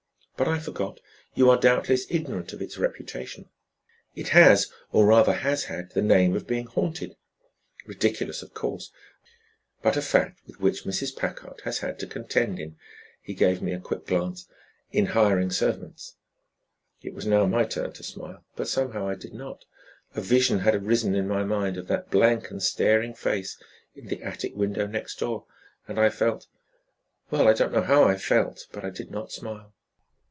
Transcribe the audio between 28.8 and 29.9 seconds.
I did not smile.